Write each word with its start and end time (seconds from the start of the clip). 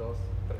dos, 0.00 0.16
tres. 0.48 0.58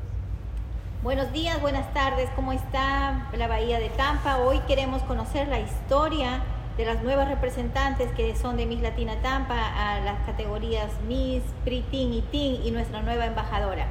Buenos 1.01 1.33
días, 1.33 1.59
buenas 1.61 1.91
tardes, 1.95 2.29
¿cómo 2.35 2.53
está 2.53 3.27
la 3.35 3.47
Bahía 3.47 3.79
de 3.79 3.89
Tampa? 3.89 4.37
Hoy 4.37 4.59
queremos 4.67 5.01
conocer 5.01 5.47
la 5.47 5.59
historia 5.59 6.43
de 6.77 6.85
las 6.85 7.01
nuevas 7.01 7.27
representantes 7.27 8.11
que 8.11 8.35
son 8.35 8.55
de 8.55 8.67
Miss 8.67 8.81
Latina 8.81 9.15
Tampa 9.23 9.55
a 9.55 9.99
las 10.01 10.23
categorías 10.27 10.91
Miss, 11.07 11.41
Pre-Teen 11.65 12.13
y 12.13 12.21
Teen 12.21 12.63
y 12.63 12.69
nuestra 12.69 13.01
nueva 13.01 13.25
embajadora. 13.25 13.87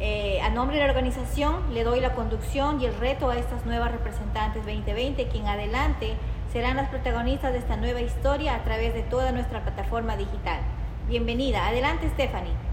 Eh, 0.00 0.40
a 0.40 0.48
nombre 0.48 0.78
de 0.78 0.84
la 0.84 0.88
organización 0.88 1.74
le 1.74 1.84
doy 1.84 2.00
la 2.00 2.14
conducción 2.14 2.80
y 2.80 2.86
el 2.86 2.96
reto 2.96 3.28
a 3.28 3.36
estas 3.36 3.66
nuevas 3.66 3.92
representantes 3.92 4.64
2020, 4.64 5.28
quien 5.28 5.48
adelante 5.48 6.14
serán 6.50 6.78
las 6.78 6.88
protagonistas 6.88 7.52
de 7.52 7.58
esta 7.58 7.76
nueva 7.76 8.00
historia 8.00 8.54
a 8.54 8.64
través 8.64 8.94
de 8.94 9.02
toda 9.02 9.32
nuestra 9.32 9.60
plataforma 9.60 10.16
digital. 10.16 10.60
Bienvenida, 11.08 11.66
adelante 11.66 12.08
Stephanie. 12.08 12.68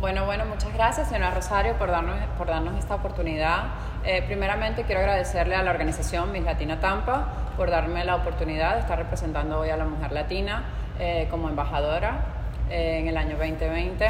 Bueno, 0.00 0.24
bueno, 0.24 0.46
muchas 0.46 0.72
gracias, 0.72 1.08
señora 1.08 1.30
Rosario, 1.30 1.74
por 1.74 1.90
darnos, 1.90 2.16
por 2.38 2.46
darnos 2.46 2.78
esta 2.78 2.94
oportunidad. 2.94 3.64
Eh, 4.02 4.22
primeramente, 4.26 4.84
quiero 4.84 5.02
agradecerle 5.02 5.54
a 5.54 5.62
la 5.62 5.72
organización 5.72 6.32
Miss 6.32 6.42
Latina 6.42 6.80
Tampa 6.80 7.28
por 7.54 7.70
darme 7.70 8.02
la 8.06 8.16
oportunidad 8.16 8.76
de 8.76 8.80
estar 8.80 8.96
representando 8.96 9.60
hoy 9.60 9.68
a 9.68 9.76
la 9.76 9.84
mujer 9.84 10.12
latina 10.12 10.64
eh, 10.98 11.28
como 11.30 11.50
embajadora 11.50 12.24
eh, 12.70 13.00
en 13.00 13.08
el 13.08 13.18
año 13.18 13.36
2020. 13.36 14.06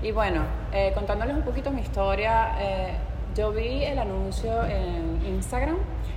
Y 0.00 0.12
bueno, 0.12 0.40
contándoles 0.94 1.36
un 1.36 1.42
poquito 1.42 1.70
mi 1.70 1.82
historia, 1.82 2.52
yo 3.34 3.50
vi 3.50 3.84
el 3.84 3.98
anuncio 3.98 4.64
en 4.64 5.22
Instagram 5.26 5.76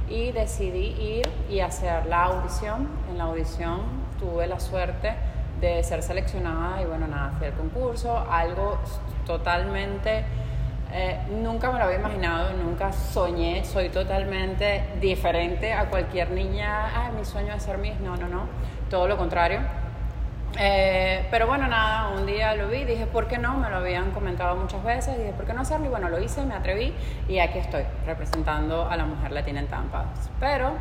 y 0.09 0.31
decidí 0.31 0.95
ir 0.97 1.29
y 1.49 1.59
hacer 1.59 2.05
la 2.05 2.23
audición. 2.23 2.87
En 3.09 3.17
la 3.17 3.25
audición 3.25 3.81
tuve 4.17 4.47
la 4.47 4.59
suerte 4.61 5.13
de 5.59 5.83
ser 5.83 6.01
seleccionada 6.03 6.81
y 6.81 6.85
bueno, 6.85 7.07
nada, 7.07 7.31
fui 7.37 7.47
al 7.47 7.53
concurso, 7.53 8.25
algo 8.29 8.79
totalmente, 9.25 10.23
eh, 10.91 11.19
nunca 11.29 11.71
me 11.71 11.77
lo 11.77 11.85
había 11.85 11.99
imaginado, 11.99 12.53
nunca 12.53 12.91
soñé, 12.91 13.63
soy 13.63 13.89
totalmente 13.89 14.83
diferente 14.99 15.73
a 15.73 15.85
cualquier 15.85 16.31
niña, 16.31 16.87
ah, 16.95 17.11
mi 17.15 17.25
sueño 17.25 17.53
es 17.53 17.63
ser 17.63 17.77
Miss, 17.77 17.99
no, 17.99 18.17
no, 18.17 18.27
no, 18.27 18.47
todo 18.89 19.07
lo 19.07 19.17
contrario. 19.17 19.59
Eh, 20.57 21.27
pero 21.29 21.47
bueno, 21.47 21.67
nada, 21.67 22.09
un 22.09 22.25
día 22.25 22.55
lo 22.55 22.69
vi, 22.69 22.83
dije, 22.83 23.05
¿por 23.05 23.27
qué 23.27 23.37
no? 23.37 23.57
Me 23.57 23.69
lo 23.69 23.77
habían 23.77 24.11
comentado 24.11 24.55
muchas 24.55 24.83
veces, 24.83 25.17
dije, 25.17 25.31
¿por 25.33 25.45
qué 25.45 25.53
no 25.53 25.61
hacerlo? 25.61 25.85
Y 25.85 25.89
bueno, 25.89 26.09
lo 26.09 26.19
hice, 26.19 26.43
me 26.45 26.55
atreví 26.55 26.93
y 27.27 27.39
aquí 27.39 27.59
estoy, 27.59 27.83
representando 28.05 28.89
a 28.89 28.97
la 28.97 29.05
mujer 29.05 29.31
latina 29.31 29.59
en 29.59 29.67
Tampa. 29.67 30.05
Pero 30.39 30.73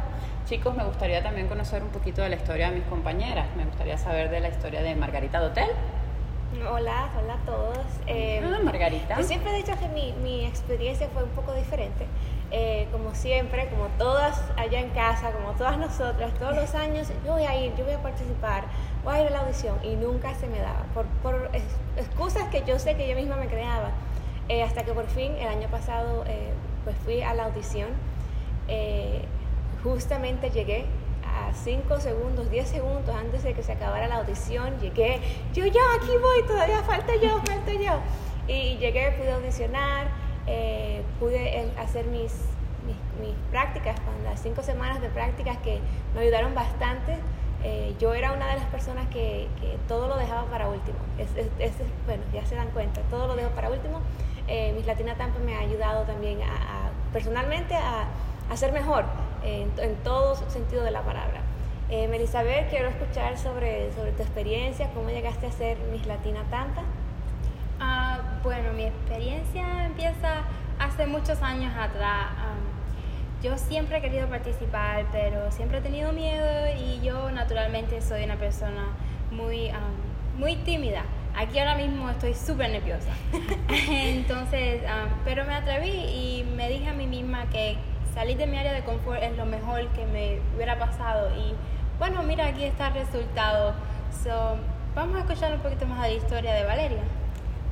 Chicos, 0.49 0.75
me 0.75 0.83
gustaría 0.83 1.23
también 1.23 1.47
conocer 1.47 1.83
un 1.83 1.91
poquito 1.91 2.23
de 2.23 2.31
la 2.31 2.37
historia 2.37 2.71
de 2.71 2.77
mis 2.77 2.85
compañeras. 2.85 3.49
Me 3.55 3.67
gustaría 3.67 3.99
saber 3.99 4.31
de 4.31 4.41
la 4.41 4.49
historia 4.49 4.81
de 4.81 4.95
Margarita 4.95 5.41
Dotel. 5.41 5.69
Hola, 6.57 7.11
hola 7.17 7.35
a 7.35 7.45
todos. 7.45 7.79
Eh, 8.07 8.43
Margarita. 8.65 9.19
Yo 9.19 9.23
siempre 9.23 9.53
he 9.53 9.57
dicho 9.57 9.79
que 9.79 9.87
mi, 9.89 10.13
mi 10.23 10.47
experiencia 10.47 11.07
fue 11.13 11.25
un 11.25 11.31
poco 11.31 11.53
diferente. 11.53 12.07
Eh, 12.51 12.89
como 12.91 13.15
siempre, 13.15 13.69
como 13.69 13.89
todas 13.99 14.41
allá 14.57 14.81
en 14.81 14.89
casa, 14.91 15.31
como 15.33 15.53
todas 15.53 15.77
nosotras, 15.77 16.33
todos 16.39 16.57
los 16.57 16.75
años, 16.75 17.09
yo 17.25 17.33
voy 17.33 17.45
a 17.45 17.55
ir, 17.55 17.75
yo 17.77 17.85
voy 17.85 17.93
a 17.93 18.03
participar, 18.03 18.65
voy 19.05 19.17
a 19.17 19.21
ir 19.21 19.27
a 19.27 19.31
la 19.31 19.41
audición 19.41 19.77
y 19.85 19.97
nunca 19.97 20.35
se 20.35 20.47
me 20.47 20.59
daba, 20.59 20.85
por, 20.95 21.05
por 21.23 21.51
excusas 21.99 22.45
que 22.49 22.65
yo 22.65 22.79
sé 22.79 22.97
que 22.97 23.07
yo 23.07 23.15
misma 23.15 23.37
me 23.37 23.49
creaba, 23.49 23.91
eh, 24.49 24.63
hasta 24.63 24.85
que 24.85 24.93
por 24.93 25.07
fin 25.09 25.35
el 25.37 25.49
año 25.49 25.69
pasado 25.69 26.25
pues 26.85 26.97
fui 27.05 27.21
a 27.21 27.35
la 27.35 27.45
audición 27.45 27.91
justamente 29.83 30.51
llegué 30.51 30.87
a 31.47 31.55
5 31.55 32.01
segundos, 32.01 32.51
10 32.51 32.69
segundos 32.69 33.15
antes 33.15 33.43
de 33.43 33.55
que 33.55 33.63
se 33.63 33.73
acabara 33.73 34.09
la 34.09 34.17
audición, 34.17 34.79
llegué, 34.81 35.21
yo, 35.53 35.67
yo, 35.67 35.81
aquí 35.97 36.11
voy, 36.21 36.43
todavía 36.47 36.83
falta 36.83 37.15
yo, 37.17 37.41
falta 37.45 37.73
yo. 37.73 38.01
Y 38.47 38.77
llegué, 38.79 39.13
pude 39.13 39.33
audicionar, 39.33 40.09
eh, 40.47 41.03
pude 41.21 41.71
hacer 41.79 42.07
mis, 42.07 42.33
mis, 43.21 43.35
prácticas, 43.51 43.97
las 44.25 44.41
cinco 44.41 44.63
semanas 44.63 45.01
de 45.01 45.09
prácticas 45.09 45.57
que 45.59 45.81
me 46.15 46.21
ayudaron 46.21 46.55
bastante. 46.55 47.17
Eh, 47.65 47.95
yo 47.99 48.15
era 48.15 48.33
una 48.33 48.47
de 48.49 48.55
las 48.55 48.67
personas 48.67 49.07
que, 49.09 49.49
que 49.61 49.79
todo 49.89 50.07
lo 50.09 50.17
dejaba 50.17 50.45
para 50.45 50.69
último. 50.69 50.99
Es, 51.19 51.29
bueno, 52.07 52.23
ya 52.33 52.47
se 52.47 52.55
dan 52.55 52.69
cuenta, 52.71 53.01
todo 53.11 53.27
lo 53.27 53.37
dejo 53.37 53.51
para 53.51 53.69
último. 53.71 54.01
Eh, 54.47 54.73
mis 54.75 54.87
Latina 54.87 55.15
Tampa 55.17 55.39
me 55.41 55.57
ha 55.57 55.61
ayudado 55.61 56.05
también 56.05 56.41
a, 56.43 56.91
personalmente 57.13 57.75
a, 57.75 58.07
a 58.51 58.57
ser 58.57 58.73
mejor 58.73 59.05
en, 59.45 59.71
en 59.79 59.97
todo 60.05 60.37
sentido 60.51 60.83
de 60.85 60.91
la 60.91 61.03
palabra. 61.03 61.43
Eh, 61.91 62.07
Melisabel, 62.07 62.67
quiero 62.69 62.89
escuchar 62.89 63.39
sobre, 63.39 63.91
sobre 63.95 64.13
tu 64.13 64.23
experiencia, 64.23 64.91
cómo 64.93 65.09
llegaste 65.09 65.47
a 65.47 65.53
ser 65.53 65.79
Miss 65.91 66.07
Latina 66.07 66.41
Tampa. 66.51 66.83
Ah, 67.81 68.21
bueno, 68.43 68.75
mi 68.75 68.85
experiencia 68.85 69.87
empieza 69.87 70.43
hace 70.79 71.07
muchos 71.07 71.41
años 71.41 71.73
atrás. 71.79 72.27
yo 73.43 73.57
siempre 73.57 73.99
he 73.99 74.01
querido 74.03 74.29
participar, 74.29 75.07
pero 75.13 75.51
siempre 75.51 75.79
he 75.79 75.81
tenido 75.81 76.13
miedo 76.13 76.47
y 76.79 77.01
yo 77.01 77.31
naturalmente 77.31 78.03
soy 78.03 78.25
una 78.25 78.37
persona 78.37 78.89
muy, 79.31 79.71
muy 80.37 80.57
tímida. 80.57 81.05
Aquí 81.35 81.59
ahora 81.59 81.77
mismo 81.77 82.11
estoy 82.11 82.35
súper 82.35 82.69
nerviosa. 82.71 83.13
Entonces, 83.91 84.83
pero 85.25 85.45
me 85.47 85.55
atreví 85.55 85.89
y 85.89 86.45
me 86.55 86.69
dije 86.69 86.89
a 86.89 86.93
mí 86.93 87.07
misma 87.07 87.49
que 87.49 87.79
salir 88.19 88.37
de 88.37 88.49
mi 88.49 88.59
área 88.59 88.73
de 88.73 88.83
confort 88.83 89.23
es 89.23 89.37
lo 89.37 89.47
mejor 89.47 89.87
que 89.91 90.05
me 90.07 90.41
hubiera 90.57 90.77
pasado. 90.77 91.31
Y 91.37 91.55
bueno, 92.01 92.21
mira, 92.25 92.47
aquí 92.47 92.65
está 92.65 92.89
el 92.89 92.95
resultado. 92.95 93.75
So, 94.25 94.57
vamos 94.97 95.15
a 95.15 95.21
escuchar 95.21 95.53
un 95.53 95.61
poquito 95.61 95.87
más 95.87 96.03
de 96.03 96.09
la 96.09 96.15
historia 96.17 96.53
de 96.53 96.65
Valeria. 96.65 97.03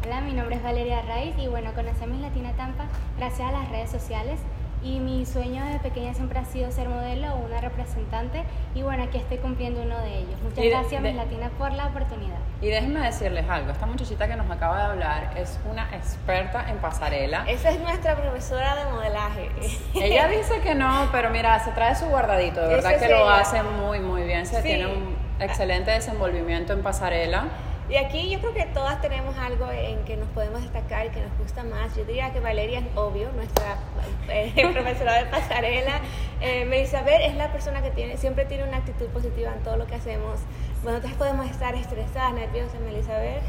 Hola, 0.04 0.20
mi 0.20 0.32
nombre 0.34 0.54
es 0.54 0.62
Valeria 0.62 1.02
Raiz 1.02 1.36
y 1.36 1.48
bueno, 1.48 1.72
conocemos 1.74 2.20
Latina 2.20 2.52
Tampa 2.52 2.84
gracias 3.18 3.48
a 3.48 3.50
las 3.50 3.68
redes 3.70 3.90
sociales 3.90 4.38
y 4.86 5.00
mi 5.00 5.26
sueño 5.26 5.64
desde 5.64 5.80
pequeña 5.80 6.14
siempre 6.14 6.38
ha 6.38 6.44
sido 6.44 6.70
ser 6.70 6.88
modelo 6.88 7.34
o 7.34 7.36
una 7.38 7.60
representante 7.60 8.44
y 8.74 8.82
bueno, 8.82 9.02
aquí 9.02 9.18
estoy 9.18 9.38
cumpliendo 9.38 9.82
uno 9.82 9.98
de 10.00 10.18
ellos. 10.18 10.40
Muchas 10.42 10.64
gracias 10.64 11.02
Miss 11.02 11.14
Latina 11.16 11.50
por 11.58 11.72
la 11.72 11.86
oportunidad. 11.86 12.36
Y 12.62 12.68
déjenme 12.68 13.00
decirles 13.00 13.48
algo, 13.48 13.72
esta 13.72 13.86
muchachita 13.86 14.28
que 14.28 14.36
nos 14.36 14.48
acaba 14.50 14.78
de 14.78 14.84
hablar 14.84 15.32
es 15.36 15.58
una 15.70 15.88
experta 15.94 16.70
en 16.70 16.78
pasarela. 16.78 17.44
Esa 17.48 17.70
es 17.70 17.80
nuestra 17.80 18.16
profesora 18.16 18.76
de 18.76 18.84
modelaje. 18.92 19.50
Ella 19.94 20.28
dice 20.28 20.60
que 20.60 20.74
no, 20.74 21.08
pero 21.10 21.30
mira, 21.30 21.58
se 21.64 21.72
trae 21.72 21.96
su 21.96 22.06
guardadito, 22.06 22.60
de 22.62 22.68
verdad 22.68 22.98
que 22.98 23.08
lo 23.08 23.28
hace 23.28 23.62
muy 23.62 23.98
muy 23.98 24.22
bien, 24.22 24.46
se 24.46 24.62
tiene 24.62 24.86
un 24.86 25.16
excelente 25.40 25.90
desenvolvimiento 25.90 26.72
en 26.72 26.82
pasarela. 26.82 27.46
Y 27.88 27.96
aquí 27.96 28.28
yo 28.30 28.40
creo 28.40 28.52
que 28.52 28.64
todas 28.66 29.00
tenemos 29.00 29.36
algo 29.38 29.70
en 29.70 30.04
que 30.04 30.16
nos 30.16 30.28
podemos 30.30 30.60
destacar 30.60 31.06
y 31.06 31.10
que 31.10 31.20
nos 31.20 31.38
gusta 31.38 31.62
más. 31.62 31.94
Yo 31.94 32.04
diría 32.04 32.32
que 32.32 32.40
Valeria 32.40 32.80
es 32.80 32.86
obvio, 32.96 33.30
nuestra 33.32 33.76
eh, 34.28 34.52
profesora 34.72 35.22
de 35.22 35.26
pasarela. 35.26 36.00
Eh, 36.40 36.68
es 36.72 37.34
la 37.36 37.52
persona 37.52 37.82
que 37.82 37.90
tiene, 37.90 38.16
siempre 38.16 38.44
tiene 38.44 38.64
una 38.64 38.78
actitud 38.78 39.06
positiva 39.06 39.52
en 39.52 39.62
todo 39.62 39.76
lo 39.76 39.86
que 39.86 39.94
hacemos. 39.94 40.40
Nosotras 40.84 41.14
podemos 41.14 41.48
estar 41.48 41.74
estresadas, 41.74 42.34
nerviosas, 42.34 42.80
Melisabel 42.80 43.40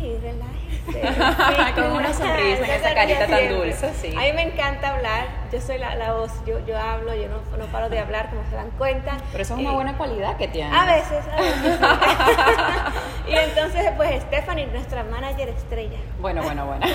ay, 0.02 0.18
relájese. 0.22 1.74
Con 1.74 1.92
una 1.92 2.12
sonrisa, 2.12 2.74
esa 2.74 2.94
carita 2.94 3.26
tan 3.26 3.48
dulce, 3.48 3.92
sí. 3.94 4.14
A 4.16 4.20
mí 4.20 4.32
me 4.32 4.42
encanta 4.42 4.94
hablar, 4.94 5.26
yo 5.52 5.60
soy 5.60 5.78
la, 5.78 5.94
la 5.94 6.12
voz, 6.12 6.32
yo, 6.46 6.64
yo 6.66 6.78
hablo, 6.78 7.14
yo 7.14 7.28
no, 7.28 7.56
no, 7.56 7.66
paro 7.66 7.88
de 7.88 7.98
hablar, 7.98 8.30
como 8.30 8.42
se 8.48 8.56
dan 8.56 8.70
cuenta. 8.72 9.16
Pero 9.30 9.42
eso 9.42 9.54
es 9.54 9.60
una 9.60 9.72
buena 9.72 9.96
cualidad 9.96 10.36
que 10.36 10.48
tiene. 10.48 10.74
A 10.74 10.86
veces, 10.86 11.24
a 11.30 11.40
veces. 11.40 11.80
y 13.28 13.34
entonces, 13.34 13.90
pues, 13.96 14.22
Stephanie, 14.22 14.66
nuestra 14.66 15.04
manager 15.04 15.48
estrella. 15.50 15.98
Bueno, 16.18 16.42
bueno, 16.42 16.66
bueno. 16.66 16.86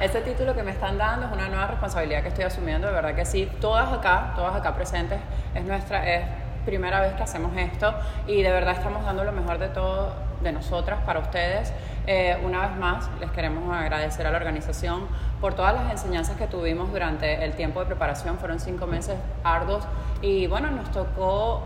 Ese 0.00 0.20
título 0.20 0.54
que 0.54 0.62
me 0.62 0.72
están 0.72 0.98
dando 0.98 1.26
es 1.26 1.32
una 1.32 1.48
nueva 1.48 1.68
responsabilidad 1.68 2.22
que 2.22 2.28
estoy 2.28 2.44
asumiendo, 2.44 2.88
de 2.88 2.94
verdad 2.94 3.14
que 3.14 3.24
sí. 3.24 3.48
Todas 3.60 3.92
acá, 3.92 4.32
todas 4.34 4.54
acá 4.56 4.74
presentes, 4.74 5.18
es 5.54 5.64
nuestra, 5.64 6.08
es 6.08 6.24
primera 6.64 7.00
vez 7.00 7.14
que 7.14 7.22
hacemos 7.22 7.56
esto 7.56 7.94
y 8.26 8.42
de 8.42 8.50
verdad 8.50 8.74
estamos 8.74 9.02
dando 9.02 9.24
lo 9.24 9.32
mejor 9.32 9.58
de 9.58 9.68
todo 9.68 10.27
de 10.42 10.52
nosotras 10.52 11.00
para 11.04 11.20
ustedes. 11.20 11.72
Eh, 12.06 12.40
una 12.44 12.66
vez 12.66 12.76
más, 12.78 13.08
les 13.20 13.30
queremos 13.30 13.74
agradecer 13.74 14.26
a 14.26 14.30
la 14.30 14.38
organización 14.38 15.06
por 15.40 15.54
todas 15.54 15.74
las 15.74 15.90
enseñanzas 15.90 16.36
que 16.36 16.46
tuvimos 16.46 16.90
durante 16.90 17.44
el 17.44 17.52
tiempo 17.54 17.80
de 17.80 17.86
preparación. 17.86 18.38
Fueron 18.38 18.60
cinco 18.60 18.86
meses 18.86 19.16
arduos 19.44 19.84
y 20.22 20.46
bueno, 20.46 20.70
nos 20.70 20.90
tocó, 20.90 21.62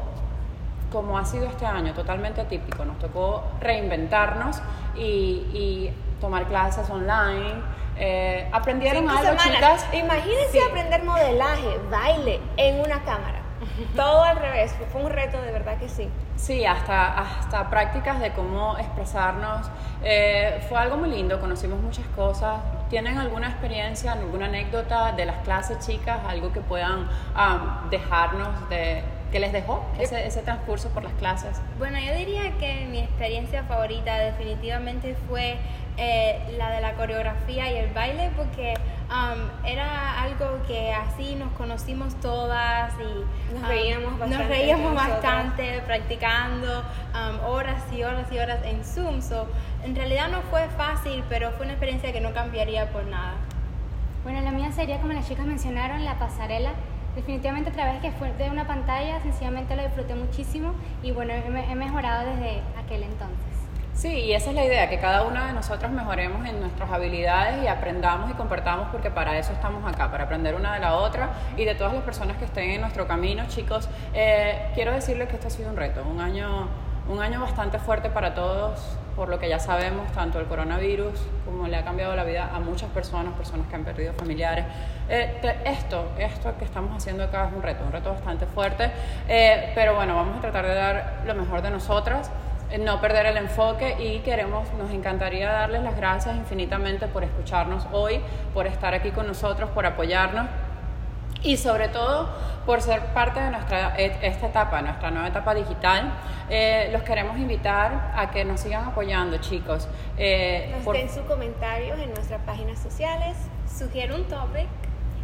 como 0.91 1.19
ha 1.19 1.25
sido 1.25 1.47
este 1.47 1.65
año, 1.65 1.95
totalmente 1.95 2.41
atípico, 2.41 2.85
nos 2.85 2.99
tocó 2.99 3.45
reinventarnos 3.61 4.61
y, 4.97 5.91
tomar 6.21 6.47
clases 6.47 6.89
online. 6.89 7.55
Eh, 7.99 8.49
aprendieron 8.53 9.11
algo, 9.11 9.37
chicas. 9.39 9.85
Imagínense 9.93 10.61
aprender 10.71 11.03
modelaje, 11.03 11.81
baile 11.91 12.41
en 12.57 12.79
una 12.79 13.03
cámara. 13.03 13.42
Todo 13.97 14.23
al 14.23 14.37
revés, 14.37 14.75
fue 14.91 15.03
un 15.03 15.11
reto 15.11 15.41
de 15.41 15.51
verdad 15.51 15.79
que 15.79 15.89
sí. 15.89 16.09
Sí, 16.37 16.65
hasta, 16.65 17.19
hasta 17.19 17.71
prácticas 17.71 18.21
de 18.21 18.33
cómo 18.33 18.77
expresarnos. 18.79 19.71
Eh, 20.03 20.65
fue 20.69 20.79
algo 20.79 20.97
muy 20.97 21.11
lindo, 21.11 21.41
conocimos 21.41 21.81
muchas 21.81 22.07
cosas. 22.09 22.61
¿Tienen 22.91 23.19
alguna 23.19 23.49
experiencia, 23.49 24.13
alguna 24.13 24.47
anécdota 24.47 25.13
de 25.13 25.25
las 25.25 25.39
clases 25.39 25.79
chicas, 25.87 26.21
algo 26.27 26.53
que 26.53 26.61
puedan 26.61 27.09
dejarnos 27.91 28.69
de, 28.69 29.03
que 29.33 29.41
les 29.41 29.53
dejó 29.53 29.83
ese, 29.99 30.27
ese 30.27 30.43
transcurso 30.43 30.91
por 30.91 31.03
las 31.03 31.15
clases. 31.15 31.61
Bueno, 31.79 31.99
yo 31.99 32.15
diría 32.15 32.53
que 32.59 32.87
mi 32.91 33.01
experiencia 33.01 33.65
favorita 33.65 34.19
definitivamente 34.19 35.17
fue 35.29 35.57
eh, 35.97 36.39
la 36.59 36.71
de 36.71 36.81
la 36.81 36.93
coreografía 36.95 37.73
y 37.73 37.77
el 37.77 37.93
baile 37.93 38.31
porque 38.37 38.75
um, 39.11 39.67
era 39.67 40.23
algo 40.23 40.63
que 40.67 40.93
así 40.93 41.35
nos 41.35 41.53
conocimos 41.53 42.15
todas 42.21 42.93
y 43.01 43.53
Nos 43.55 43.63
um, 43.63 43.69
reíamos 43.69 44.19
bastante 44.19 44.39
nos 44.39 44.49
reíamos 44.49 44.95
bastante 44.95 45.83
practicando 45.87 46.83
um, 47.15 47.51
horas 47.51 47.83
y 47.93 48.03
horas 48.05 48.31
y 48.31 48.39
horas 48.39 48.61
en 48.65 48.85
Zoom. 48.85 49.23
So, 49.23 49.47
en 49.85 49.97
realidad 49.97 50.29
no 50.29 50.43
fue 50.43 50.69
fácil, 50.77 51.25
pero 51.29 51.51
fue 51.53 51.65
una 51.65 51.73
experiencia 51.73 52.13
que 52.13 52.21
no 52.21 52.33
cambiaría 52.33 52.91
por 52.91 53.05
nada. 53.07 53.35
Bueno, 54.25 54.41
la 54.43 54.53
mía 54.53 54.71
sería, 54.73 54.99
como 54.99 55.13
las 55.13 55.27
chicas 55.27 55.47
mencionaron, 55.47 56.05
la 56.05 56.19
pasarela. 56.19 56.71
Definitivamente 57.15 57.71
a 57.71 57.73
través 57.73 58.01
que 58.01 58.11
fue 58.13 58.33
de 58.33 58.51
una 58.51 58.67
pantalla, 58.67 59.21
sencillamente 59.21 59.77
lo 59.77 59.83
disfruté 59.83 60.15
muchísimo 60.15 60.73
y 61.03 61.13
bueno, 61.13 61.33
he, 61.35 61.73
he 61.73 61.75
mejorado 61.75 62.31
desde 62.31 62.63
aquel 62.83 63.03
entonces. 63.03 63.53
Sí, 63.95 64.09
y 64.09 64.33
esa 64.33 64.49
es 64.51 64.57
la 64.57 64.65
idea, 64.65 64.89
que 64.89 64.99
cada 64.99 65.23
una 65.25 65.47
de 65.49 65.53
nosotras 65.53 65.93
mejoremos 65.93 66.49
en 66.49 66.61
nuestras 66.61 66.91
habilidades 66.91 67.63
y 67.63 67.67
aprendamos 67.67 68.31
y 68.31 68.33
compartamos, 68.33 68.89
porque 68.91 69.11
para 69.11 69.37
eso 69.39 69.53
estamos 69.53 69.87
acá, 69.87 70.11
para 70.11 70.25
aprender 70.25 70.55
una 70.55 70.73
de 70.75 70.81
la 70.81 70.95
otra 70.95 71.29
y 71.59 71.67
de 71.67 71.75
todas 71.75 71.93
las 71.93 72.03
personas 72.03 72.39
que 72.39 72.47
estén 72.47 72.71
en 72.71 72.81
nuestro 72.81 73.07
camino, 73.07 73.45
chicos. 73.49 73.91
eh, 74.15 74.71
quiero 74.75 74.93
decirles 74.93 75.29
que 75.29 75.35
esto 75.35 75.49
ha 75.49 75.51
sido 75.51 75.69
un 75.69 75.77
reto, 75.77 76.03
un 76.11 76.21
año, 76.21 76.69
un 77.09 77.21
año 77.21 77.41
bastante 77.43 77.79
fuerte 77.79 78.09
para 78.09 78.35
todos, 78.35 78.97
por 79.17 79.29
lo 79.29 79.39
que 79.39 79.49
ya 79.49 79.59
sabemos, 79.59 80.11
tanto 80.13 80.41
el 80.41 80.47
coronavirus 80.47 81.13
como 81.45 81.69
le 81.69 81.77
ha 81.77 81.85
cambiado 81.85 82.17
la 82.17 82.25
vida 82.25 82.51
a 82.55 82.59
muchas 82.61 82.89
personas, 82.91 83.35
personas 83.35 83.67
que 83.69 83.75
han 83.77 83.85
perdido 83.85 84.13
familiares. 84.15 84.65
Eh, 85.09 85.39
te- 85.43 85.71
esto, 85.71 86.13
esto 86.19 86.55
que 86.59 86.65
estamos 86.65 86.97
haciendo 86.97 87.25
acá 87.25 87.49
es 87.49 87.55
un 87.55 87.63
reto, 87.63 87.85
un 87.85 87.93
reto 87.93 88.11
bastante 88.13 88.47
fuerte, 88.47 88.91
eh, 89.29 89.73
pero 89.75 89.95
bueno, 89.95 90.15
vamos 90.17 90.39
a 90.39 90.41
tratar 90.41 90.67
de 90.67 90.75
dar 90.75 91.23
lo 91.27 91.35
mejor 91.35 91.61
de 91.63 91.71
nosotras 91.71 92.31
eh, 92.71 92.79
no 92.79 93.01
perder 93.03 93.27
el 93.27 93.37
enfoque 93.37 93.97
y 94.03 94.21
queremos, 94.21 94.67
nos 94.79 94.91
encantaría 94.91 95.51
darles 95.53 95.83
las 95.83 95.95
gracias 95.97 96.35
infinitamente 96.37 97.07
por 97.07 97.23
escucharnos 97.23 97.87
hoy, 97.93 98.21
por 98.55 98.67
estar 98.67 98.95
aquí 98.95 99.11
con 99.11 99.27
nosotros, 99.27 99.69
por 99.71 99.85
apoyarnos 99.85 100.47
y 101.43 101.57
sobre 101.57 101.89
todo 101.89 102.29
por 102.67 102.81
ser 102.81 103.01
parte 103.07 103.41
de 103.41 103.51
nuestra 103.51 103.95
et- 103.99 104.17
esta 104.23 104.47
etapa, 104.47 104.81
nuestra 104.83 105.11
nueva 105.11 105.29
etapa 105.29 105.55
digital. 105.55 106.13
Eh, 106.49 106.91
los 106.93 107.03
queremos 107.03 107.37
invitar 107.39 108.13
a 108.17 108.31
que 108.31 108.45
nos 108.45 108.61
sigan 108.61 108.85
apoyando, 108.85 109.39
chicos. 109.39 109.89
Eh, 110.17 110.71
Nos 110.77 110.83
por- 110.85 110.97
den 110.97 111.09
sus 111.11 111.23
comentarios 111.23 111.99
en 111.99 112.13
nuestras 112.15 112.41
páginas 112.43 112.79
sociales. 112.79 113.37
Sugiero 113.67 114.15
un 114.17 114.25
topic. 114.25 114.67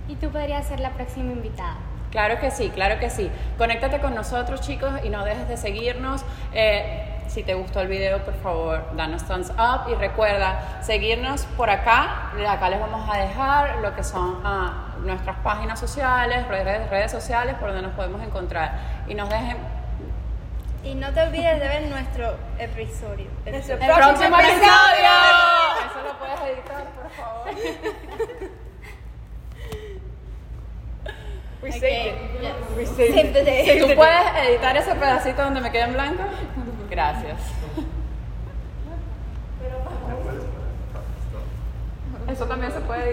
Y 0.09 0.17
tú 0.17 0.31
podrías 0.31 0.67
ser 0.67 0.81
la 0.81 0.91
próxima 0.91 1.33
invitada. 1.33 1.77
Claro 2.11 2.41
que 2.41 2.51
sí, 2.51 2.71
claro 2.71 2.99
que 2.99 3.11
sí. 3.11 3.31
Conéctate 3.59 3.99
con 4.01 4.15
nosotros, 4.15 4.63
chicos, 4.63 4.91
y 5.05 5.11
no 5.11 5.23
dejes 5.25 5.47
de 5.47 5.59
seguirnos. 5.59 6.25
Eh, 6.55 7.18
si 7.29 7.43
te 7.43 7.55
gustó 7.55 7.81
el 7.81 7.89
video, 7.89 8.19
por 8.25 8.35
favor, 8.35 8.85
danos 8.97 9.25
thumbs 9.27 9.51
up 9.51 9.91
y 9.91 9.95
recuerda 9.95 10.79
seguirnos 10.83 11.43
por 11.57 11.71
acá. 11.71 12.33
Acá 12.49 12.69
les 12.71 12.81
vamos 12.81 13.09
a 13.13 13.19
dejar 13.19 13.79
lo 13.79 13.95
que 13.95 14.03
son 14.03 14.41
ah, 14.45 14.95
nuestras 15.05 15.37
páginas 15.39 15.79
sociales, 15.79 16.47
redes, 16.49 16.89
redes 16.91 17.11
sociales 17.13 17.55
por 17.61 17.69
donde 17.69 17.83
nos 17.83 17.93
podemos 17.95 18.23
encontrar. 18.23 18.73
Y 19.07 19.15
nos 19.15 19.29
dejen 19.29 19.57
Y 20.85 20.95
no 20.95 21.13
te 21.13 21.21
olvides 21.23 21.61
de 21.61 21.69
ver 21.69 21.83
nuestro 21.89 22.37
episodio. 22.59 23.27
Nuestro 23.47 23.75
el 23.75 23.81
próximo 23.81 24.03
próximo 24.07 24.37
episodio. 24.37 24.59
episodio. 24.59 25.11
Eso 25.87 26.03
lo 26.07 26.19
puedes 26.19 26.41
editar, 26.57 26.85
por 26.95 27.11
favor. 27.11 27.49
We 31.61 31.71
Ok. 31.71 31.75
saved 31.75 31.85
it. 32.41 32.55
We 32.77 32.87
saved 32.87 33.35
Save 33.35 33.77
it. 33.77 33.81
¿Tú 33.89 33.95
puedes 33.97 34.49
editar 34.49 34.77
ese 34.77 34.95
pedacito 34.95 35.43
donde 35.43 35.61
me 35.61 35.73
queda 35.73 35.87
en 35.87 35.93
blanco? 35.95 36.23
Gracias. 36.99 37.39
Eso 42.29 42.45
también 42.47 42.73
se 42.73 42.81
puede 42.81 43.07